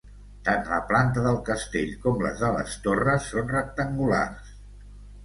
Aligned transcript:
Tant 0.45 0.61
la 0.69 0.77
planta 0.91 1.23
del 1.25 1.35
castell 1.49 1.91
com 2.05 2.17
la 2.27 2.31
de 2.39 2.49
les 2.55 2.79
torres 2.87 3.29
són 3.35 3.53
rectangulars. 3.53 4.51